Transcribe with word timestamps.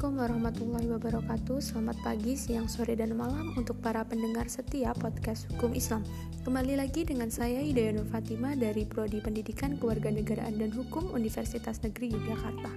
Assalamualaikum 0.00 0.32
warahmatullahi 0.32 0.88
wabarakatuh. 0.96 1.60
Selamat 1.60 2.00
pagi, 2.00 2.32
siang, 2.32 2.72
sore, 2.72 2.96
dan 2.96 3.12
malam 3.12 3.52
Untuk 3.52 3.84
para 3.84 4.00
pendengar 4.00 4.48
setia 4.48 4.96
podcast 4.96 5.44
Hukum 5.52 5.76
Islam. 5.76 6.00
Kembali 6.40 6.80
lagi 6.80 7.04
dengan 7.04 7.28
saya 7.28 7.60
Hidayah 7.60 8.00
Nur 8.00 8.08
Fatimah 8.08 8.56
Dari 8.56 8.88
Prodi 8.88 9.20
Pendidikan 9.20 9.76
Kewarganegaraan 9.76 10.56
dan 10.56 10.72
Hukum 10.72 11.12
Universitas 11.12 11.84
Negeri 11.84 12.16
Yogyakarta. 12.16 12.72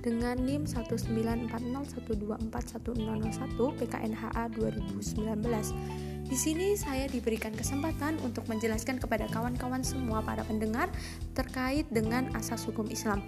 Dengan 0.00 0.40
NIM 0.40 0.64
190124101 0.64 2.40
PKNHA 3.76 4.44
2019 4.56 6.24
di 6.32 6.40
sini 6.40 6.72
saya 6.80 7.04
diberikan 7.12 7.52
kesempatan 7.52 8.16
untuk 8.24 8.48
menjelaskan 8.48 8.96
kepada 8.96 9.28
kawan-kawan 9.28 9.84
semua 9.84 10.24
para 10.24 10.40
pendengar 10.48 10.88
terkait 11.36 11.84
dengan 11.92 12.32
asas 12.32 12.64
hukum 12.64 12.88
Islam. 12.88 13.20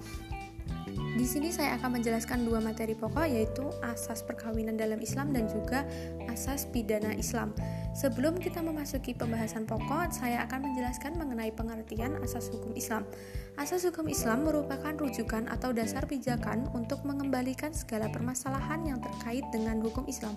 Di 1.15 1.23
sini 1.23 1.55
saya 1.55 1.79
akan 1.79 2.03
menjelaskan 2.03 2.43
dua 2.43 2.59
materi 2.59 2.99
pokok 2.99 3.31
yaitu 3.31 3.63
asas 3.87 4.27
perkawinan 4.27 4.75
dalam 4.75 4.99
Islam 4.99 5.31
dan 5.31 5.47
juga 5.47 5.87
asas 6.27 6.67
pidana 6.67 7.15
Islam. 7.15 7.55
Sebelum 7.95 8.35
kita 8.43 8.59
memasuki 8.59 9.15
pembahasan 9.15 9.63
pokok, 9.63 10.11
saya 10.11 10.43
akan 10.43 10.67
menjelaskan 10.67 11.15
mengenai 11.15 11.55
pengertian 11.55 12.19
asas 12.19 12.51
hukum 12.51 12.75
Islam. 12.75 13.07
Asas 13.55 13.87
hukum 13.87 14.11
Islam 14.11 14.43
merupakan 14.43 14.91
rujukan 14.99 15.47
atau 15.47 15.71
dasar 15.71 16.03
pijakan 16.11 16.67
untuk 16.75 17.07
mengembalikan 17.07 17.71
segala 17.71 18.11
permasalahan 18.11 18.83
yang 18.83 18.99
terkait 18.99 19.47
dengan 19.55 19.79
hukum 19.87 20.11
Islam. 20.11 20.35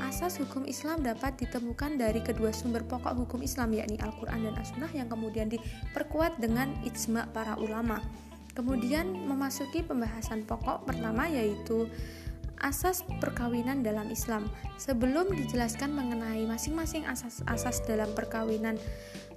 Asas 0.00 0.40
hukum 0.40 0.64
Islam 0.64 1.04
dapat 1.04 1.36
ditemukan 1.36 2.00
dari 2.00 2.24
kedua 2.24 2.48
sumber 2.56 2.80
pokok 2.88 3.12
hukum 3.12 3.44
Islam 3.44 3.76
yakni 3.76 4.00
Al-Qur'an 4.00 4.40
dan 4.40 4.56
As-Sunnah 4.56 4.88
yang 4.96 5.12
kemudian 5.12 5.52
diperkuat 5.52 6.40
dengan 6.40 6.72
ijma 6.88 7.28
para 7.36 7.60
ulama. 7.60 8.00
Kemudian 8.54 9.10
memasuki 9.10 9.82
pembahasan 9.82 10.46
pokok 10.46 10.86
pertama 10.86 11.26
yaitu 11.26 11.90
asas 12.62 13.02
perkawinan 13.18 13.82
dalam 13.82 14.08
Islam. 14.08 14.46
Sebelum 14.78 15.34
dijelaskan 15.34 15.90
mengenai 15.90 16.46
masing-masing 16.46 17.04
asas-asas 17.04 17.82
dalam 17.84 18.08
perkawinan 18.14 18.78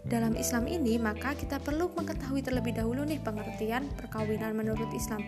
dalam 0.08 0.38
Islam 0.38 0.70
ini, 0.70 0.95
maka 1.02 1.36
kita 1.36 1.60
perlu 1.60 1.92
mengetahui 1.92 2.45
terlebih 2.45 2.78
dahulu 2.78 3.04
nih 3.04 3.20
pengertian 3.20 3.90
perkawinan 4.00 4.56
menurut 4.56 4.88
Islam. 4.95 5.26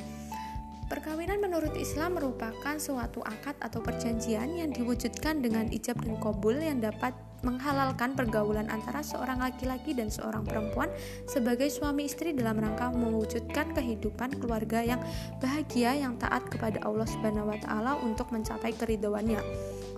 Perkawinan 0.90 1.38
menurut 1.38 1.78
Islam 1.78 2.18
merupakan 2.18 2.78
suatu 2.82 3.22
akad 3.22 3.54
atau 3.62 3.78
perjanjian 3.78 4.58
yang 4.58 4.74
diwujudkan 4.74 5.38
dengan 5.38 5.70
ijab 5.70 6.02
dan 6.02 6.18
kobul 6.18 6.58
yang 6.58 6.82
dapat 6.82 7.14
menghalalkan 7.42 8.16
pergaulan 8.18 8.68
antara 8.68 9.00
seorang 9.00 9.40
laki-laki 9.40 9.96
dan 9.96 10.12
seorang 10.12 10.44
perempuan 10.44 10.92
sebagai 11.26 11.72
suami 11.72 12.08
istri 12.08 12.36
dalam 12.36 12.60
rangka 12.60 12.92
mewujudkan 12.92 13.72
kehidupan 13.74 14.40
keluarga 14.40 14.84
yang 14.84 15.02
bahagia 15.40 15.96
yang 15.96 16.20
taat 16.20 16.46
kepada 16.52 16.84
Allah 16.84 17.08
Subhanahu 17.08 17.52
wa 17.52 17.60
taala 17.60 17.96
untuk 18.04 18.30
mencapai 18.34 18.76
keridhoannya. 18.76 19.42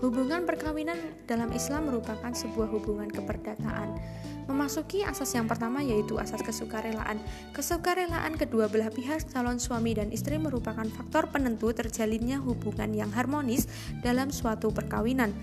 Hubungan 0.01 0.49
perkawinan 0.49 0.97
dalam 1.29 1.53
Islam 1.53 1.93
merupakan 1.93 2.33
sebuah 2.33 2.73
hubungan 2.73 3.05
keperdataan. 3.05 4.01
Memasuki 4.49 5.05
asas 5.05 5.29
yang 5.37 5.45
pertama 5.45 5.85
yaitu 5.85 6.17
asas 6.17 6.41
kesukarelaan. 6.41 7.21
Kesukarelaan 7.53 8.33
kedua 8.33 8.65
belah 8.65 8.89
pihak 8.89 9.29
calon 9.29 9.61
suami 9.61 9.93
dan 9.93 10.09
istri 10.09 10.41
merupakan 10.41 10.83
faktor 10.89 11.29
penentu 11.29 11.69
terjalinnya 11.69 12.41
hubungan 12.41 12.89
yang 12.97 13.13
harmonis 13.13 13.69
dalam 14.01 14.33
suatu 14.33 14.73
perkawinan. 14.73 15.37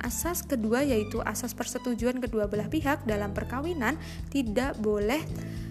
Asas 0.00 0.40
kedua 0.40 0.80
yaitu 0.80 1.20
asas 1.22 1.52
persetujuan 1.52 2.18
kedua 2.24 2.48
belah 2.48 2.72
pihak 2.72 3.04
dalam 3.04 3.36
perkawinan 3.36 4.00
tidak 4.32 4.76
boleh 4.80 5.20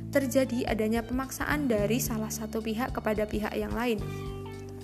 terjadi 0.09 0.69
adanya 0.69 1.05
pemaksaan 1.05 1.69
dari 1.69 2.01
salah 2.01 2.29
satu 2.29 2.61
pihak 2.61 2.93
kepada 2.93 3.25
pihak 3.25 3.53
yang 3.57 3.73
lain. 3.73 4.01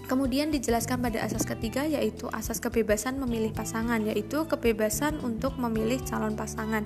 Kemudian 0.06 0.54
dijelaskan 0.54 1.02
pada 1.02 1.26
asas 1.26 1.50
ketiga 1.50 1.82
yaitu 1.82 2.30
asas 2.30 2.62
kebebasan 2.62 3.18
memilih 3.18 3.50
pasangan 3.50 3.98
yaitu 4.06 4.46
kebebasan 4.46 5.18
untuk 5.26 5.58
memilih 5.58 5.98
calon 6.06 6.38
pasangan 6.38 6.86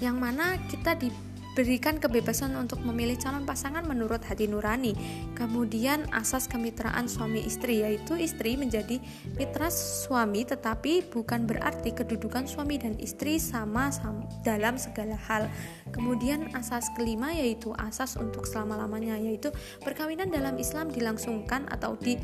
yang 0.00 0.16
mana 0.16 0.56
kita 0.72 0.96
di 0.96 1.12
berikan 1.54 2.02
kebebasan 2.02 2.58
untuk 2.58 2.82
memilih 2.82 3.14
calon 3.16 3.46
pasangan 3.46 3.86
menurut 3.86 4.20
hati 4.26 4.50
nurani. 4.50 4.92
Kemudian 5.38 6.10
asas 6.10 6.50
kemitraan 6.50 7.06
suami 7.06 7.46
istri 7.46 7.80
yaitu 7.80 8.18
istri 8.18 8.58
menjadi 8.58 8.98
mitra 9.38 9.70
suami 9.70 10.42
tetapi 10.42 11.06
bukan 11.08 11.46
berarti 11.46 11.94
kedudukan 11.94 12.44
suami 12.50 12.76
dan 12.76 12.98
istri 12.98 13.38
sama, 13.38 13.94
sama 13.94 14.26
dalam 14.42 14.76
segala 14.76 15.14
hal. 15.30 15.46
Kemudian 15.94 16.50
asas 16.58 16.90
kelima 16.98 17.30
yaitu 17.32 17.70
asas 17.78 18.18
untuk 18.18 18.44
selama-lamanya 18.44 19.16
yaitu 19.16 19.54
perkawinan 19.80 20.28
dalam 20.28 20.58
Islam 20.58 20.90
dilangsungkan 20.90 21.70
atau 21.70 21.94
di 21.94 22.18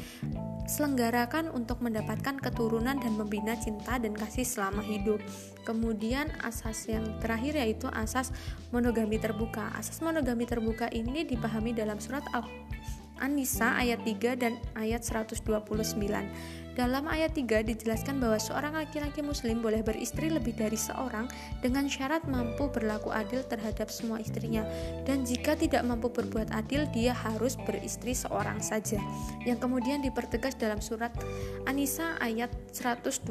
selenggarakan 0.70 1.50
untuk 1.50 1.82
mendapatkan 1.82 2.38
keturunan 2.38 2.94
dan 2.94 3.12
membina 3.18 3.58
cinta 3.58 3.98
dan 3.98 4.14
kasih 4.14 4.46
selama 4.46 4.86
hidup. 4.86 5.18
Kemudian 5.66 6.30
asas 6.46 6.86
yang 6.86 7.18
terakhir 7.18 7.58
yaitu 7.58 7.90
asas 7.90 8.30
monogami 8.70 9.18
terbuka. 9.18 9.74
Asas 9.74 9.98
monogami 9.98 10.46
terbuka 10.46 10.86
ini 10.94 11.26
dipahami 11.26 11.74
dalam 11.74 11.98
surat 11.98 12.22
Al 12.30 12.46
An-Nisa 13.20 13.76
ayat 13.76 14.02
3 14.02 14.40
dan 14.40 14.56
ayat 14.74 15.04
129. 15.04 15.44
Dalam 16.80 17.12
ayat 17.12 17.36
3 17.36 17.66
dijelaskan 17.66 18.22
bahwa 18.22 18.40
seorang 18.40 18.72
laki-laki 18.72 19.20
muslim 19.20 19.60
boleh 19.60 19.84
beristri 19.84 20.32
lebih 20.32 20.56
dari 20.56 20.80
seorang 20.80 21.28
dengan 21.60 21.90
syarat 21.90 22.24
mampu 22.24 22.72
berlaku 22.72 23.12
adil 23.12 23.44
terhadap 23.44 23.92
semua 23.92 24.22
istrinya 24.22 24.64
dan 25.04 25.26
jika 25.26 25.58
tidak 25.58 25.84
mampu 25.84 26.08
berbuat 26.08 26.54
adil 26.54 26.88
dia 26.94 27.12
harus 27.12 27.58
beristri 27.68 28.16
seorang 28.16 28.62
saja. 28.64 28.96
Yang 29.44 29.66
kemudian 29.66 30.00
dipertegas 30.00 30.56
dalam 30.56 30.80
surat 30.80 31.12
An-Nisa 31.68 32.16
ayat 32.22 32.48
129 32.72 33.28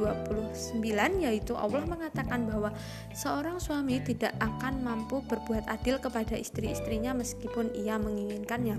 yaitu 1.23 1.53
Allah 1.57 1.83
mengatakan 1.89 2.45
bahwa 2.45 2.69
seorang 3.17 3.57
suami 3.57 3.97
tidak 4.03 4.35
akan 4.43 4.83
mampu 4.85 5.25
berbuat 5.25 5.65
adil 5.71 5.97
kepada 5.97 6.35
istri-istrinya 6.37 7.17
meskipun 7.17 7.71
ia 7.73 7.97
menginginkannya. 7.97 8.77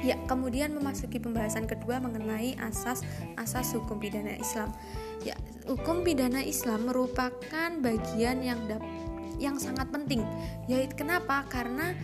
Ya, 0.00 0.16
kemudian 0.24 0.72
memasuki 0.72 1.20
pembahasan 1.20 1.68
kedua 1.68 2.00
mengenai 2.00 2.56
asas-asas 2.56 3.76
hukum 3.76 4.00
pidana 4.00 4.36
Islam. 4.36 4.72
Ya, 5.20 5.36
hukum 5.68 6.00
pidana 6.00 6.40
Islam 6.40 6.88
merupakan 6.88 7.70
bagian 7.84 8.40
yang 8.40 8.60
yang 9.40 9.56
sangat 9.56 9.88
penting. 9.92 10.24
Yaitu 10.68 11.04
kenapa? 11.04 11.44
Karena 11.48 11.96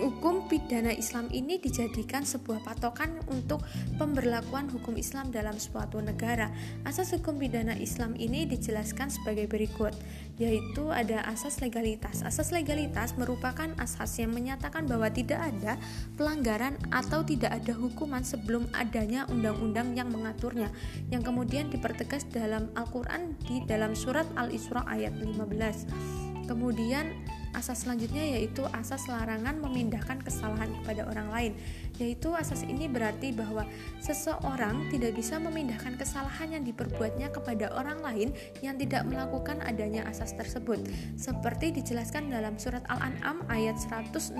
hukum 0.00 0.48
pidana 0.48 0.96
Islam 0.96 1.28
ini 1.28 1.60
dijadikan 1.60 2.24
sebuah 2.24 2.64
patokan 2.64 3.20
untuk 3.28 3.60
pemberlakuan 4.00 4.72
hukum 4.72 4.96
Islam 4.96 5.28
dalam 5.28 5.60
suatu 5.60 6.00
negara. 6.00 6.48
Asas 6.88 7.12
hukum 7.12 7.36
pidana 7.36 7.76
Islam 7.76 8.16
ini 8.16 8.48
dijelaskan 8.48 9.12
sebagai 9.12 9.44
berikut, 9.44 9.92
yaitu 10.40 10.88
ada 10.88 11.20
asas 11.28 11.60
legalitas. 11.60 12.24
Asas 12.24 12.48
legalitas 12.48 13.12
merupakan 13.20 13.68
asas 13.76 14.16
yang 14.16 14.32
menyatakan 14.32 14.88
bahwa 14.88 15.12
tidak 15.12 15.44
ada 15.44 15.76
pelanggaran 16.16 16.80
atau 16.88 17.20
tidak 17.20 17.52
ada 17.52 17.76
hukuman 17.76 18.24
sebelum 18.24 18.64
adanya 18.72 19.28
undang-undang 19.28 19.92
yang 19.92 20.08
mengaturnya, 20.08 20.72
yang 21.12 21.20
kemudian 21.20 21.68
dipertegas 21.68 22.24
dalam 22.32 22.72
Al-Qur'an 22.72 23.36
di 23.44 23.60
dalam 23.68 23.92
surat 23.92 24.24
Al-Isra 24.40 24.80
ayat 24.88 25.12
15. 25.20 26.48
Kemudian 26.48 27.14
Asas 27.50 27.82
selanjutnya 27.82 28.22
yaitu 28.22 28.62
asas 28.70 29.10
larangan 29.10 29.58
memindahkan 29.58 30.22
kesalahan 30.22 30.70
kepada 30.80 31.06
orang 31.10 31.28
lain, 31.34 31.52
yaitu 31.98 32.30
asas 32.32 32.62
ini 32.62 32.86
berarti 32.86 33.34
bahwa 33.34 33.66
seseorang 33.98 34.88
tidak 34.88 35.18
bisa 35.18 35.36
memindahkan 35.42 35.98
kesalahan 35.98 36.56
yang 36.56 36.64
diperbuatnya 36.64 37.28
kepada 37.34 37.74
orang 37.74 38.00
lain 38.00 38.28
yang 38.62 38.78
tidak 38.78 39.02
melakukan 39.04 39.58
adanya 39.66 40.06
asas 40.06 40.32
tersebut. 40.38 40.80
Seperti 41.18 41.74
dijelaskan 41.74 42.30
dalam 42.30 42.56
surat 42.56 42.86
Al-An'am 42.86 43.42
ayat 43.50 43.76
164, 43.76 44.38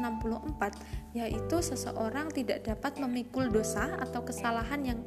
yaitu 1.12 1.56
seseorang 1.58 2.30
tidak 2.30 2.62
dapat 2.62 2.96
memikul 3.02 3.50
dosa 3.50 3.98
atau 3.98 4.22
kesalahan 4.22 4.80
yang 4.86 5.00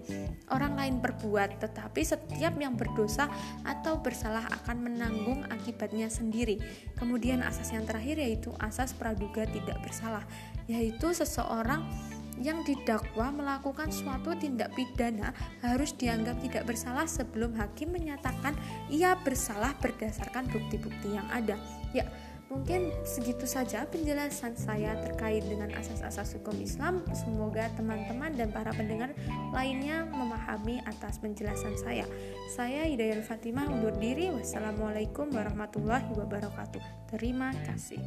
orang 0.51 0.75
lain 0.75 0.95
perbuat, 0.99 1.63
tetapi 1.63 2.03
setiap 2.03 2.53
yang 2.59 2.75
berdosa 2.75 3.31
atau 3.63 3.97
bersalah 4.03 4.43
akan 4.61 4.91
menanggung 4.91 5.47
akibatnya 5.47 6.11
sendiri. 6.11 6.59
Kemudian 6.99 7.39
asas 7.41 7.71
yang 7.71 7.87
terakhir 7.93 8.17
yaitu 8.17 8.49
asas 8.57 8.97
praduga 8.97 9.45
tidak 9.45 9.77
bersalah, 9.85 10.25
yaitu 10.65 11.13
seseorang 11.13 11.85
yang 12.41 12.65
didakwa 12.65 13.29
melakukan 13.29 13.93
suatu 13.93 14.33
tindak 14.33 14.73
pidana 14.73 15.37
harus 15.61 15.93
dianggap 15.93 16.41
tidak 16.41 16.65
bersalah 16.65 17.05
sebelum 17.05 17.53
hakim 17.53 17.93
menyatakan 17.93 18.57
ia 18.89 19.13
bersalah 19.21 19.77
berdasarkan 19.77 20.49
bukti-bukti 20.49 21.13
yang 21.13 21.29
ada. 21.29 21.53
Ya, 21.93 22.09
mungkin 22.53 22.93
segitu 23.01 23.49
saja 23.49 23.89
penjelasan 23.89 24.53
saya 24.53 24.93
terkait 25.01 25.41
dengan 25.41 25.73
asas-asas 25.73 26.37
hukum 26.37 26.53
Islam. 26.61 27.01
Semoga 27.17 27.65
teman-teman 27.73 28.37
dan 28.37 28.53
para 28.53 28.69
pendengar 28.69 29.09
lainnya 29.49 30.05
memahami 30.05 30.85
atas 30.85 31.17
penjelasan 31.17 31.73
saya. 31.81 32.05
Saya 32.53 32.85
Hidayah 32.85 33.25
Fatimah 33.25 33.65
undur 33.65 33.97
diri. 33.97 34.29
Wassalamualaikum 34.29 35.33
warahmatullahi 35.33 36.13
wabarakatuh. 36.13 37.09
Terima 37.09 37.49
kasih. 37.65 37.99